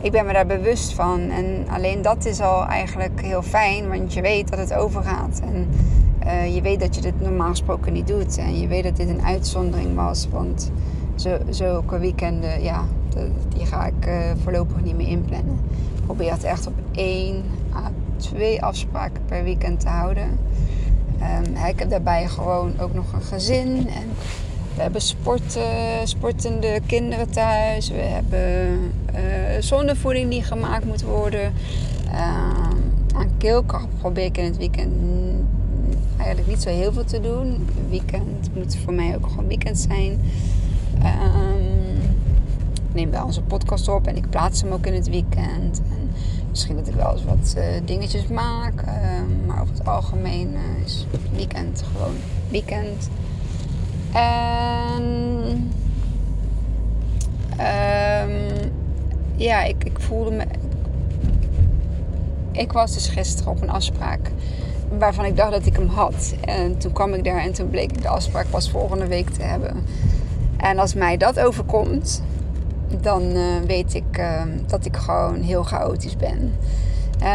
ik 0.00 0.12
ben 0.12 0.26
me 0.26 0.32
daar 0.32 0.46
bewust 0.46 0.92
van. 0.92 1.20
En 1.30 1.66
alleen 1.68 2.02
dat 2.02 2.24
is 2.24 2.40
al 2.40 2.66
eigenlijk 2.66 3.20
heel 3.22 3.42
fijn, 3.42 3.88
want 3.88 4.14
je 4.14 4.20
weet 4.20 4.48
dat 4.48 4.58
het 4.58 4.74
overgaat. 4.74 5.40
En 5.40 5.68
uh, 6.26 6.54
je 6.54 6.60
weet 6.60 6.80
dat 6.80 6.94
je 6.94 7.00
dit 7.00 7.20
normaal 7.20 7.50
gesproken 7.50 7.92
niet 7.92 8.06
doet. 8.06 8.38
En 8.38 8.60
je 8.60 8.66
weet 8.66 8.82
dat 8.82 8.96
dit 8.96 9.08
een 9.08 9.22
uitzondering 9.22 9.94
was. 9.94 10.28
Want 10.30 10.70
zo, 11.14 11.38
zulke 11.48 11.98
weekenden, 11.98 12.62
ja, 12.62 12.84
die 13.48 13.66
ga 13.66 13.86
ik 13.86 14.06
uh, 14.06 14.14
voorlopig 14.42 14.82
niet 14.82 14.96
meer 14.96 15.08
inplannen. 15.08 15.58
Ik 15.96 16.04
probeer 16.04 16.32
het 16.32 16.44
echt 16.44 16.66
op 16.66 16.74
één 16.92 17.42
à 17.74 17.90
twee 18.18 18.62
afspraken 18.62 19.22
per 19.26 19.44
weekend 19.44 19.80
te 19.80 19.88
houden. 19.88 20.38
Um, 21.20 21.64
ik 21.66 21.78
heb 21.78 21.90
daarbij 21.90 22.28
gewoon 22.28 22.72
ook 22.80 22.94
nog 22.94 23.12
een 23.12 23.22
gezin. 23.22 23.88
En 23.88 24.08
we 24.74 24.82
hebben 24.82 25.00
sporten, 25.00 26.08
sportende 26.08 26.80
kinderen 26.86 27.30
thuis. 27.30 27.88
We 27.88 28.00
hebben 28.00 28.78
uh, 29.14 29.60
zonnevoeding 29.60 30.30
die 30.30 30.42
gemaakt 30.42 30.84
moet 30.84 31.02
worden. 31.02 31.52
Uh, 32.06 32.12
aan 33.14 33.30
keelkracht 33.38 33.86
probeer 33.98 34.24
ik 34.24 34.38
in 34.38 34.44
het 34.44 34.56
weekend 34.56 34.92
eigenlijk 36.16 36.48
niet 36.48 36.62
zo 36.62 36.68
heel 36.68 36.92
veel 36.92 37.04
te 37.04 37.20
doen. 37.20 37.68
weekend 37.88 38.54
moet 38.54 38.76
voor 38.84 38.92
mij 38.92 39.16
ook 39.16 39.26
gewoon 39.26 39.46
weekend 39.46 39.78
zijn. 39.78 40.20
Um, 41.02 42.00
ik 42.74 42.94
neem 42.94 43.10
wel 43.10 43.24
onze 43.24 43.42
podcast 43.42 43.88
op 43.88 44.06
en 44.06 44.16
ik 44.16 44.30
plaats 44.30 44.62
hem 44.62 44.72
ook 44.72 44.86
in 44.86 44.94
het 44.94 45.08
weekend. 45.08 45.80
En 45.90 46.07
misschien 46.58 46.76
dat 46.76 46.88
ik 46.88 46.94
wel 46.94 47.12
eens 47.12 47.24
wat 47.24 47.54
uh, 47.58 47.64
dingetjes 47.84 48.26
maak. 48.26 48.82
Uh, 48.82 48.92
maar 49.46 49.60
over 49.60 49.74
het 49.74 49.86
algemeen 49.86 50.52
uh, 50.52 50.84
is 50.84 51.06
weekend 51.32 51.82
gewoon 51.92 52.14
weekend. 52.50 53.08
En 54.12 55.02
um, 57.60 58.72
ja, 59.36 59.62
ik, 59.62 59.84
ik 59.84 60.00
voelde 60.00 60.30
me. 60.30 60.44
Ik 62.52 62.72
was 62.72 62.94
dus 62.94 63.08
gisteren 63.08 63.52
op 63.52 63.62
een 63.62 63.70
afspraak 63.70 64.30
waarvan 64.98 65.24
ik 65.24 65.36
dacht 65.36 65.52
dat 65.52 65.66
ik 65.66 65.76
hem 65.76 65.88
had. 65.88 66.34
En 66.40 66.78
toen 66.78 66.92
kwam 66.92 67.14
ik 67.14 67.24
daar 67.24 67.40
en 67.40 67.52
toen 67.52 67.70
bleek 67.70 67.92
ik 67.92 68.02
de 68.02 68.08
afspraak 68.08 68.50
pas 68.50 68.70
volgende 68.70 69.06
week 69.06 69.30
te 69.30 69.42
hebben. 69.42 69.84
En 70.56 70.78
als 70.78 70.94
mij 70.94 71.16
dat 71.16 71.40
overkomt, 71.40 72.22
dan 73.00 73.22
uh, 73.22 73.42
weet 73.66 73.94
ik 73.94 74.18
uh, 74.18 74.42
dat 74.66 74.84
ik 74.84 74.96
gewoon 74.96 75.40
heel 75.40 75.62
chaotisch 75.62 76.16
ben. 76.16 76.52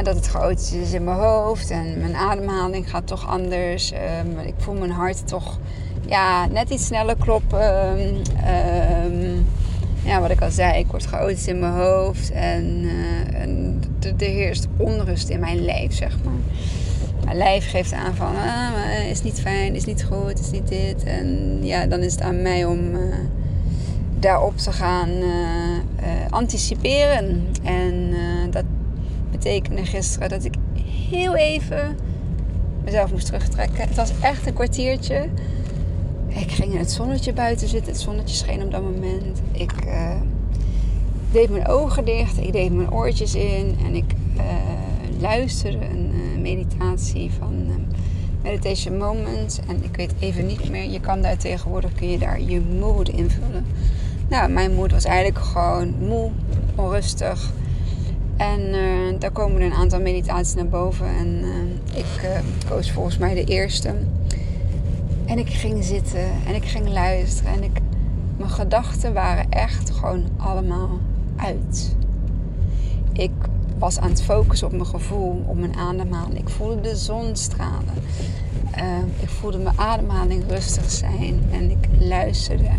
Dat 0.04 0.16
het 0.16 0.28
chaotisch 0.28 0.74
is 0.74 0.94
in 0.94 1.04
mijn 1.04 1.18
hoofd 1.18 1.70
en 1.70 2.00
mijn 2.00 2.16
ademhaling 2.16 2.90
gaat 2.90 3.08
toch 3.08 3.28
anders. 3.28 3.92
Ehm, 3.92 4.40
ik 4.46 4.54
voel 4.58 4.76
mijn 4.76 4.92
hart 4.92 5.28
toch 5.28 5.60
ja, 6.06 6.48
net 6.48 6.70
iets 6.70 6.86
sneller 6.86 7.16
kloppen. 7.18 7.96
Um, 9.06 9.46
ja, 10.04 10.22
wat 10.22 10.30
ik 10.30 10.42
al 10.42 10.52
zei, 10.52 10.80
ik 10.80 10.88
word 10.88 11.06
chaotisch 11.06 11.48
in 11.48 11.60
mijn 11.60 11.74
hoofd. 11.74 12.32
En, 12.32 12.84
uh, 12.84 13.42
en 13.42 13.82
er 14.18 14.26
heerst 14.26 14.68
onrust 14.78 15.30
in 15.30 15.40
mijn 15.40 15.66
lijf, 15.66 15.94
zeg 15.94 16.18
maar. 16.24 16.34
Mijn 17.26 17.38
lijf 17.38 17.70
geeft 17.70 17.94
aan 17.94 18.16
van, 18.16 18.36
ah, 18.36 19.10
is 19.10 19.24
niet 19.24 19.42
fijn, 19.42 19.76
is 19.76 19.86
niet 19.86 20.04
goed, 20.04 20.40
is 20.40 20.52
niet 20.52 20.68
dit. 20.68 21.04
En 21.04 21.58
ja, 21.62 21.86
dan 21.86 22.00
is 22.00 22.12
het 22.12 22.22
aan 22.22 22.42
mij 22.42 22.66
om 22.66 22.96
uh, 22.96 23.16
daarop 24.24 24.58
te 24.58 24.72
gaan 24.72 25.10
uh, 25.10 25.26
anticiperen. 26.30 27.48
En 27.64 28.14
dat 28.50 28.64
betekende 29.32 29.86
gisteren 29.86 30.30
dat 30.30 30.44
ik 30.44 30.54
heel 31.10 31.36
even 31.36 31.98
mezelf 32.84 33.12
moest 33.12 33.26
terugtrekken. 33.26 33.88
Het 33.88 33.96
was 33.96 34.12
echt 34.22 34.48
een 34.48 34.54
kwartiertje. 34.54 35.30
Ik 36.28 36.52
ging 36.52 36.74
in 36.74 36.80
het 36.80 36.92
zonnetje 36.92 37.34
buiten 37.34 37.68
zitten. 37.68 37.92
Het 37.92 38.02
zonnetje 38.02 38.36
scheen 38.36 38.64
op 38.64 38.72
dat 38.72 38.82
moment. 38.82 39.42
Ik 39.52 39.86
uh, 39.86 40.12
deed 41.32 41.50
mijn 41.50 41.68
ogen 41.68 42.06
dicht. 42.06 42.38
Ik 42.38 42.52
deed 42.52 42.74
mijn 42.74 42.92
oortjes 42.92 43.36
in. 43.36 43.78
En 43.86 43.96
ik 43.96 44.14
uh, 44.38 44.44
luisterde 45.20 45.86
een 45.86 46.12
uh, 46.14 46.42
meditatie 46.42 47.32
van 47.40 47.68
Meditation 48.42 48.98
Moments. 48.98 49.60
En 49.68 49.84
ik 49.84 49.96
weet 49.96 50.14
even 50.20 50.46
niet 50.46 50.70
meer. 50.70 50.90
Je 50.90 51.00
kan 51.00 51.22
daar 51.22 51.38
tegenwoordig 51.38 51.94
kun 51.94 52.10
je 52.10 52.18
daar 52.18 52.42
je 52.42 52.62
mood 52.80 53.10
invullen. 53.10 53.66
Nou, 54.34 54.50
mijn 54.50 54.74
moed 54.74 54.92
was 54.92 55.06
eigenlijk 55.06 55.46
gewoon 55.46 55.94
moe, 56.00 56.32
onrustig. 56.76 57.52
En 58.38 58.72
daar 59.20 59.32
komen 59.32 59.62
een 59.62 59.74
aantal 59.74 60.00
meditaties 60.00 60.54
naar 60.54 60.68
boven. 60.68 61.06
En 61.06 61.44
ik 61.94 62.06
koos 62.70 62.92
volgens 62.92 63.18
mij 63.18 63.34
de 63.34 63.44
eerste. 63.44 63.96
En 65.26 65.38
ik 65.38 65.50
ging 65.50 65.84
zitten 65.84 66.26
en 66.48 66.56
ik 66.56 66.66
ging 66.66 66.90
luisteren. 66.90 67.54
En 67.54 67.64
ik, 67.64 67.80
mijn 68.38 68.50
gedachten 68.50 69.14
waren 69.14 69.50
echt 69.50 69.92
gewoon 69.92 70.24
allemaal 70.38 70.90
uit. 71.36 71.96
Ik 73.12 73.32
was 73.78 74.00
aan 74.00 74.10
het 74.10 74.24
focussen 74.24 74.68
op 74.68 74.74
mijn 74.74 74.86
gevoel, 74.86 75.44
op 75.48 75.58
mijn 75.58 75.76
ademhaling. 75.76 76.38
Ik 76.38 76.50
voelde 76.50 76.82
de 76.82 76.96
zon 76.96 77.36
stralen. 77.36 77.94
Ik 79.20 79.30
voelde 79.30 79.58
mijn 79.58 79.80
ademhaling 79.80 80.44
rustig 80.48 80.92
zijn. 80.92 81.42
En 81.52 81.70
ik 81.70 81.88
luisterde 82.00 82.70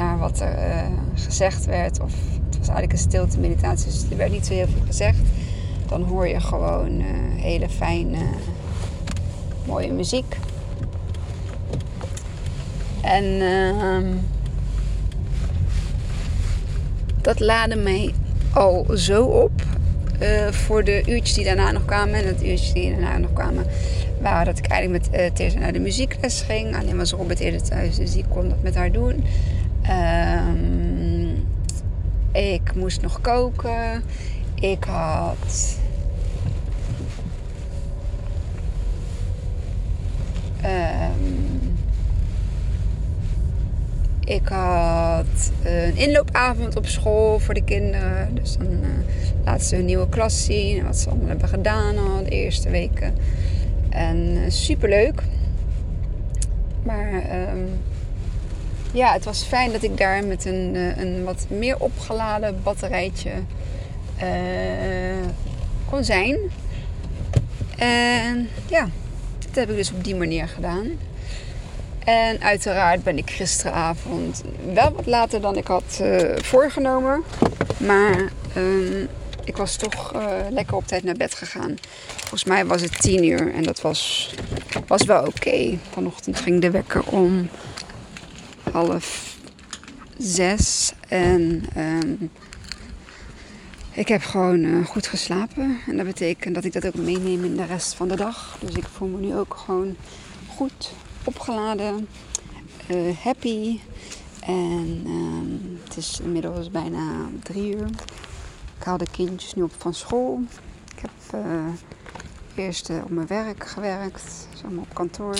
naar 0.00 0.18
wat 0.18 0.40
er 0.40 0.68
uh, 0.68 0.86
gezegd 1.14 1.64
werd. 1.64 2.00
Of 2.00 2.12
het 2.44 2.58
was 2.58 2.68
eigenlijk 2.68 2.92
een 2.92 2.98
stilte 2.98 3.38
meditatie, 3.38 3.86
dus 3.86 4.04
er 4.10 4.16
werd 4.16 4.30
niet 4.30 4.46
zo 4.46 4.52
heel 4.52 4.66
veel 4.66 4.86
gezegd. 4.86 5.18
Dan 5.88 6.02
hoor 6.02 6.28
je 6.28 6.40
gewoon 6.40 7.00
uh, 7.00 7.06
hele 7.36 7.68
fijne, 7.68 8.18
mooie 9.66 9.92
muziek. 9.92 10.36
En 13.00 13.24
uh, 13.24 14.14
dat 17.22 17.40
laadde 17.40 17.76
mij 17.76 18.14
al 18.52 18.86
zo 18.94 19.24
op 19.24 19.52
uh, 20.22 20.46
voor 20.46 20.84
de 20.84 21.02
uurtjes 21.06 21.34
die 21.34 21.44
daarna 21.44 21.70
nog 21.70 21.84
kwamen. 21.84 22.14
En 22.14 22.26
het 22.26 22.44
uurtjes 22.44 22.72
die 22.72 22.90
daarna 22.90 23.18
nog 23.18 23.32
kwamen 23.32 23.66
waren 24.20 24.44
dat 24.44 24.58
ik 24.58 24.66
eigenlijk 24.66 25.12
met 25.12 25.40
uh, 25.40 25.60
naar 25.60 25.72
de 25.72 25.78
muziekles 25.80 26.40
ging. 26.40 26.76
Alleen 26.76 26.96
was 26.96 27.12
Robert 27.12 27.40
eerder 27.40 27.62
thuis, 27.62 27.96
dus 27.96 28.12
die 28.12 28.24
kon 28.28 28.48
dat 28.48 28.62
met 28.62 28.74
haar 28.74 28.92
doen. 28.92 29.24
Um, 29.90 31.46
ik 32.32 32.74
moest 32.74 33.02
nog 33.02 33.20
koken. 33.20 34.02
Ik 34.54 34.84
had... 34.84 35.78
Um, 40.64 41.78
ik 44.24 44.48
had 44.48 45.52
een 45.62 45.96
inloopavond 45.96 46.76
op 46.76 46.86
school 46.86 47.38
voor 47.38 47.54
de 47.54 47.64
kinderen. 47.64 48.34
Dus 48.34 48.56
dan 48.56 48.66
uh, 48.66 48.88
laten 49.44 49.66
ze 49.66 49.76
hun 49.76 49.84
nieuwe 49.84 50.08
klas 50.08 50.44
zien. 50.44 50.78
En 50.78 50.84
wat 50.84 50.96
ze 50.96 51.08
allemaal 51.08 51.28
hebben 51.28 51.48
gedaan 51.48 51.98
al 51.98 52.24
de 52.24 52.30
eerste 52.30 52.70
weken. 52.70 53.14
En 53.88 54.16
uh, 54.16 54.40
superleuk. 54.48 55.22
Maar 56.82 57.12
um, 57.12 57.68
ja, 58.92 59.12
het 59.12 59.24
was 59.24 59.42
fijn 59.42 59.72
dat 59.72 59.82
ik 59.82 59.96
daar 59.96 60.24
met 60.24 60.44
een, 60.44 60.74
uh, 60.74 60.96
een 60.96 61.24
wat 61.24 61.46
meer 61.48 61.76
opgeladen 61.78 62.60
batterijtje 62.62 63.32
kon 65.90 66.04
zijn. 66.04 66.38
En 67.76 68.48
ja, 68.66 68.88
dat 69.38 69.54
heb 69.54 69.70
ik 69.70 69.76
dus 69.76 69.92
op 69.92 70.04
die 70.04 70.16
manier 70.16 70.48
gedaan. 70.48 70.86
En 72.04 72.42
uiteraard 72.42 73.02
ben 73.02 73.18
ik 73.18 73.30
gisteravond 73.30 74.42
wel 74.72 74.92
wat 74.92 75.06
later 75.06 75.40
dan 75.40 75.56
ik 75.56 75.66
had 75.66 75.98
uh, 76.02 76.36
voorgenomen. 76.36 77.22
Maar 77.76 78.30
um, 78.56 79.08
ik 79.44 79.56
was 79.56 79.76
toch 79.76 80.12
lekker 80.50 80.76
op 80.76 80.86
tijd 80.86 81.02
naar 81.02 81.14
bed 81.14 81.34
gegaan. 81.34 81.74
Volgens 82.16 82.44
mij 82.44 82.66
was 82.66 82.80
het 82.80 83.00
tien 83.00 83.24
uur 83.24 83.54
en 83.54 83.62
dat 83.62 83.80
was, 83.80 84.34
was 84.86 85.04
wel 85.04 85.26
oké. 85.26 85.78
Vanochtend 85.90 86.40
ging 86.40 86.60
de 86.60 86.70
wekker 86.70 87.02
om 87.04 87.48
half 88.72 89.36
zes. 90.18 90.92
En 91.08 91.64
um, 91.76 92.30
ik 93.92 94.08
heb 94.08 94.22
gewoon 94.22 94.64
uh, 94.64 94.86
goed 94.86 95.06
geslapen. 95.06 95.78
En 95.86 95.96
dat 95.96 96.06
betekent 96.06 96.54
dat 96.54 96.64
ik 96.64 96.72
dat 96.72 96.86
ook 96.86 96.94
meeneem 96.94 97.44
in 97.44 97.56
de 97.56 97.64
rest 97.64 97.94
van 97.94 98.08
de 98.08 98.16
dag. 98.16 98.58
Dus 98.60 98.74
ik 98.74 98.84
voel 98.84 99.08
me 99.08 99.18
nu 99.18 99.34
ook 99.34 99.54
gewoon 99.64 99.96
goed 100.56 100.92
opgeladen, 101.24 102.08
uh, 102.90 103.16
happy. 103.16 103.80
En 104.40 105.02
um, 105.06 105.80
het 105.84 105.96
is 105.96 106.20
inmiddels 106.22 106.70
bijna 106.70 107.28
drie 107.42 107.76
uur. 107.76 107.88
Ik 108.78 108.84
haal 108.84 108.98
de 108.98 109.10
kindjes 109.10 109.54
nu 109.54 109.62
op 109.62 109.72
van 109.78 109.94
school. 109.94 110.42
Ik 110.96 111.02
heb 111.02 111.44
uh, 111.44 112.64
eerst 112.64 112.90
op 112.90 113.10
mijn 113.10 113.26
werk 113.26 113.66
gewerkt, 113.66 114.48
maar 114.62 114.80
op 114.80 114.94
kantoor. 114.94 115.36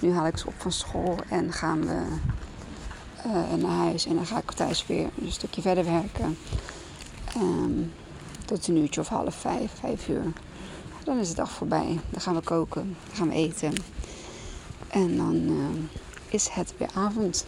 Nu 0.00 0.12
haal 0.12 0.26
ik 0.26 0.36
ze 0.36 0.46
op 0.46 0.54
van 0.56 0.72
school 0.72 1.16
en 1.28 1.52
gaan 1.52 1.86
we 1.86 2.02
naar 3.56 3.76
huis. 3.76 4.06
En 4.06 4.14
dan 4.14 4.26
ga 4.26 4.38
ik 4.38 4.52
thuis 4.52 4.86
weer 4.86 5.08
een 5.20 5.32
stukje 5.32 5.62
verder 5.62 5.84
werken. 5.84 6.36
Um, 7.36 7.92
tot 8.44 8.68
een 8.68 8.76
uurtje 8.76 9.00
of 9.00 9.08
half 9.08 9.34
vijf, 9.34 9.72
vijf 9.80 10.08
uur. 10.08 10.32
Dan 11.04 11.18
is 11.18 11.28
de 11.28 11.34
dag 11.34 11.50
voorbij. 11.50 12.00
Dan 12.10 12.20
gaan 12.20 12.34
we 12.34 12.40
koken, 12.40 12.96
dan 13.06 13.16
gaan 13.16 13.28
we 13.28 13.34
eten. 13.34 13.72
En 14.88 15.16
dan 15.16 15.34
uh, 15.34 15.64
is 16.28 16.48
het 16.48 16.74
weer 16.76 16.90
avond. 16.94 17.46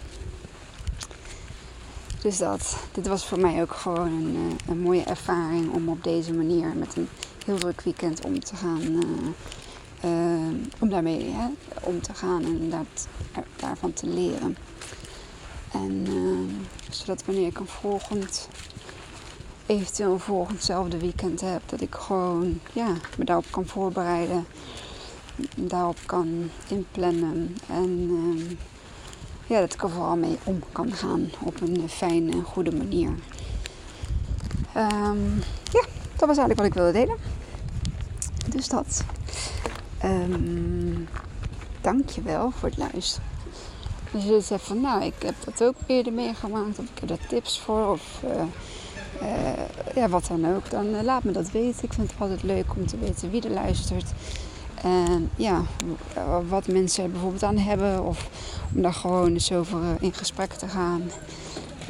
Dus 2.23 2.39
dat. 2.39 2.77
Dit 2.93 3.07
was 3.07 3.27
voor 3.27 3.41
mij 3.41 3.63
ook 3.63 3.73
gewoon 3.73 4.07
een, 4.07 4.37
uh, 4.37 4.55
een, 4.67 4.79
mooie 4.79 5.03
ervaring 5.03 5.73
om 5.73 5.89
op 5.89 6.05
deze 6.05 6.33
manier 6.33 6.67
met 6.77 6.97
een 6.97 7.09
heel 7.45 7.59
druk 7.59 7.81
weekend 7.81 8.25
om 8.25 8.41
te 8.41 8.57
gaan. 8.57 9.03
Om 10.79 10.89
daarmee 10.89 11.35
om 11.81 12.01
te 12.01 12.15
gaan 12.15 12.45
en 12.45 12.71
dat, 12.71 13.09
daarvan 13.57 13.93
te 13.93 14.07
leren. 14.07 14.57
En 15.73 16.07
zodat 16.91 17.25
wanneer 17.25 17.47
ik 17.47 17.59
een 17.59 17.67
volgend, 17.67 18.49
eventueel 19.67 20.13
een 20.13 20.21
volgendzelfde 20.21 20.99
weekend 20.99 21.41
heb, 21.41 21.63
dat 21.67 21.81
ik 21.81 21.95
gewoon 21.95 22.61
ja, 22.73 22.95
me 23.17 23.25
daarop 23.25 23.47
kan 23.51 23.67
voorbereiden 23.67 24.47
daarop 25.55 25.99
kan 26.07 26.51
inplannen. 26.69 27.57
En 27.69 27.89
uh, 28.11 28.51
ja, 29.47 29.61
dat 29.61 29.75
ik 29.75 29.83
er 29.83 29.91
vooral 29.91 30.17
mee 30.17 30.39
om 30.45 30.63
kan 30.73 30.93
gaan 30.93 31.31
op 31.41 31.61
een 31.61 31.89
fijne 31.89 32.33
en 32.33 32.43
goede 32.43 32.77
manier. 32.77 33.09
Um, 34.77 35.43
ja, 35.71 35.85
dat 36.17 36.29
was 36.29 36.39
eigenlijk 36.39 36.59
wat 36.59 36.67
ik 36.67 36.75
wilde 36.75 36.93
delen. 36.93 37.17
Dus 38.49 38.69
dat. 38.69 39.05
Um, 40.05 41.09
Dank 41.81 42.11
je 42.11 42.23
wel 42.23 42.51
voor 42.51 42.69
het 42.69 42.79
luisteren. 42.79 43.29
Als 44.15 44.25
je 44.25 44.41
zegt 44.41 44.65
van 44.65 44.81
nou, 44.81 45.05
ik 45.05 45.15
heb 45.19 45.35
dat 45.45 45.63
ook 45.63 45.75
eerder 45.87 46.13
meegemaakt 46.13 46.79
of 46.79 46.85
ik 46.85 46.99
heb 46.99 47.09
daar 47.09 47.27
tips 47.29 47.61
voor 47.61 47.91
of 47.91 48.23
uh, 48.25 48.43
uh, 49.23 49.95
ja, 49.95 50.09
wat 50.09 50.27
dan 50.27 50.55
ook, 50.55 50.71
dan 50.71 50.87
uh, 50.87 51.03
laat 51.03 51.25
me 51.25 51.33
dat 51.33 51.51
weten. 51.51 51.85
Ik 51.85 51.93
vind 51.93 52.11
het 52.11 52.21
altijd 52.21 52.43
leuk 52.43 52.77
om 52.77 52.87
te 52.87 52.99
weten 52.99 53.31
wie 53.31 53.43
er 53.43 53.51
luistert. 53.51 54.13
En 54.83 55.31
ja, 55.37 55.63
wat 56.49 56.67
mensen 56.67 57.05
er 57.05 57.11
bijvoorbeeld 57.11 57.43
aan 57.43 57.59
hebben. 57.59 58.05
Of 58.05 58.29
om 58.75 58.83
daar 58.83 58.95
gewoon 58.95 59.33
eens 59.33 59.53
over 59.53 59.83
eh, 59.83 59.89
in 60.01 60.13
gesprek 60.13 60.53
te 60.53 60.69
gaan. 60.69 61.03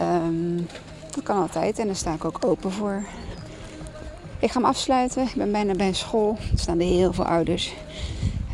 Um, 0.00 0.66
dat 1.10 1.24
kan 1.24 1.40
altijd 1.40 1.78
en 1.78 1.86
daar 1.86 1.96
sta 1.96 2.12
ik 2.12 2.24
ook 2.24 2.44
open 2.44 2.72
voor. 2.72 3.04
Ik 4.42 4.50
ga 4.50 4.60
hem 4.60 4.68
afsluiten. 4.68 5.22
Ik 5.22 5.34
ben 5.34 5.52
bijna 5.52 5.72
bij 5.72 5.92
school. 5.92 6.38
Er 6.52 6.58
staan 6.58 6.80
er 6.80 6.86
heel 6.86 7.12
veel 7.12 7.24
ouders. 7.24 7.74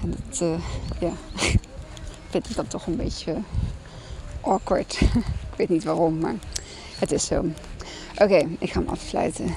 En 0.02 0.14
dat, 0.26 0.40
uh, 0.40 0.58
ja, 1.00 1.12
vind 2.30 2.50
ik 2.50 2.56
dan 2.56 2.66
toch 2.66 2.86
een 2.86 2.96
beetje 2.96 3.36
awkward. 4.40 5.00
ik 5.50 5.56
weet 5.56 5.68
niet 5.68 5.84
waarom, 5.84 6.18
maar 6.18 6.34
het 6.98 7.12
is 7.12 7.26
zo. 7.26 7.44
Oké, 8.16 8.46
ik 8.58 8.72
ga 8.72 8.80
hem 8.80 8.88
afsluiten. 8.88 9.54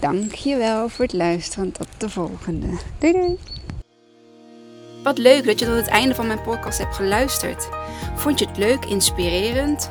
Dankjewel 0.00 0.88
voor 0.88 1.04
het 1.04 1.14
luisteren. 1.14 1.72
Tot 1.72 1.88
de 1.98 2.08
volgende. 2.08 2.66
Doei 2.98 3.12
doei. 3.12 3.38
Wat 5.02 5.18
leuk 5.18 5.44
dat 5.44 5.58
je 5.58 5.66
tot 5.66 5.76
het 5.76 5.86
einde 5.86 6.14
van 6.14 6.26
mijn 6.26 6.42
podcast 6.42 6.78
hebt 6.78 6.94
geluisterd. 6.94 7.68
Vond 8.14 8.38
je 8.38 8.46
het 8.46 8.56
leuk, 8.56 8.84
inspirerend? 8.84 9.90